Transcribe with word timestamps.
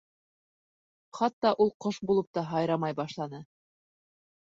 Хатта 1.19 1.53
ул 1.67 1.71
ҡош 1.87 2.01
булып 2.09 2.35
та 2.39 2.47
һайрамай 2.51 2.99
башланы. 3.05 3.47